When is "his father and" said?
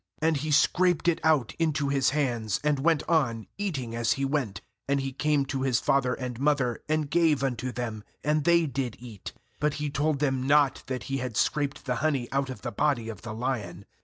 5.61-6.39